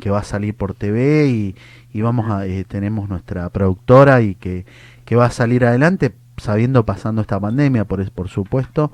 que 0.00 0.10
va 0.10 0.20
a 0.20 0.24
salir 0.24 0.54
por 0.54 0.74
TV 0.74 1.26
y, 1.28 1.54
y 1.98 2.02
vamos 2.02 2.30
a, 2.30 2.46
eh, 2.46 2.64
tenemos 2.64 3.08
nuestra 3.08 3.48
productora 3.50 4.20
y 4.20 4.36
que, 4.36 4.64
que 5.04 5.16
va 5.16 5.26
a 5.26 5.30
salir 5.30 5.64
adelante 5.64 6.12
sabiendo 6.36 6.86
pasando 6.86 7.20
esta 7.22 7.40
pandemia, 7.40 7.86
por, 7.86 8.08
por 8.12 8.28
supuesto. 8.28 8.92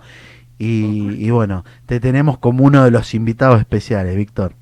Y, 0.56 1.16
y 1.18 1.30
bueno, 1.30 1.64
te 1.84 2.00
tenemos 2.00 2.38
como 2.38 2.64
uno 2.64 2.82
de 2.82 2.90
los 2.90 3.12
invitados 3.12 3.60
especiales, 3.60 4.16
Víctor. 4.16 4.52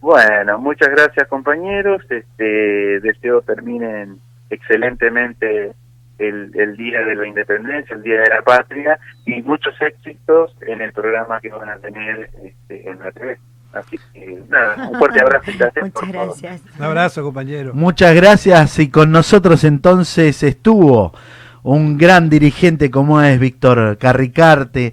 Bueno, 0.00 0.58
muchas 0.58 0.88
gracias 0.88 1.28
compañeros. 1.28 2.02
Este 2.08 3.00
deseo 3.00 3.42
terminen 3.42 4.18
excelentemente 4.48 5.74
el, 6.18 6.52
el 6.54 6.76
día 6.78 7.02
de 7.02 7.14
la 7.16 7.26
independencia, 7.26 7.94
el 7.94 8.02
día 8.02 8.22
de 8.22 8.30
la 8.30 8.40
patria 8.40 8.98
y 9.26 9.42
muchos 9.42 9.74
éxitos 9.82 10.56
en 10.62 10.80
el 10.80 10.92
programa 10.92 11.38
que 11.40 11.50
van 11.50 11.68
a 11.68 11.76
tener 11.76 12.30
este, 12.42 12.88
en 12.88 12.98
la 12.98 13.12
TV. 13.12 13.38
Así 13.72 13.98
que 14.12 14.42
nada, 14.48 14.88
un 14.90 14.98
fuerte 14.98 15.20
abrazo 15.20 15.50
gracias 15.58 15.84
Muchas 15.94 16.12
gracias. 16.12 16.60
Un 16.78 16.84
abrazo, 16.84 17.22
compañero. 17.22 17.72
Muchas 17.74 18.14
gracias 18.14 18.78
y 18.78 18.88
con 18.88 19.10
nosotros 19.10 19.64
entonces 19.64 20.42
estuvo 20.42 21.14
un 21.62 21.96
gran 21.96 22.28
dirigente 22.28 22.90
como 22.90 23.22
es 23.22 23.38
Víctor 23.38 23.96
Carricarte. 23.98 24.92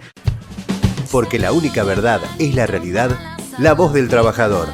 Porque 1.12 1.40
la 1.40 1.52
única 1.52 1.84
verdad 1.84 2.22
es 2.38 2.54
la 2.56 2.68
realidad, 2.68 3.12
la 3.58 3.74
voz 3.74 3.94
del 3.94 4.10
trabajador. 4.10 4.68